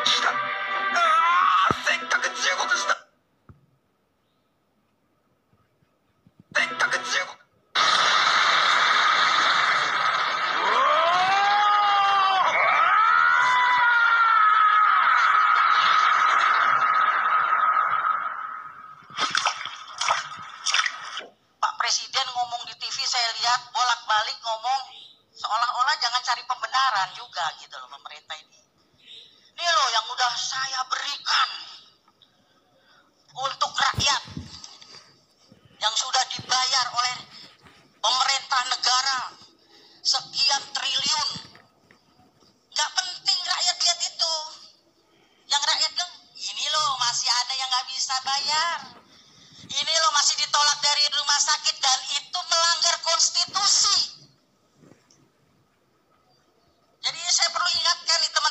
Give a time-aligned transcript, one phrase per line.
[0.00, 2.96] したああせっかく15とした
[6.54, 7.36] せっかく15
[21.60, 24.80] Pak Presiden ngomong di TV saya lihat bolak-balik ngomong
[25.36, 28.46] seolah-olah jangan cari pembenaran juga gitu loh pemerintah ini.
[28.46, 28.49] Ini loh yang udah
[30.71, 31.49] saya berikan
[33.35, 34.23] untuk rakyat
[35.83, 37.15] yang sudah dibayar oleh
[37.99, 39.35] pemerintah negara
[39.99, 41.29] sekian triliun.
[42.71, 44.35] Gak penting rakyat lihat itu.
[45.51, 48.77] Yang rakyat bilang, ini loh masih ada yang gak bisa bayar.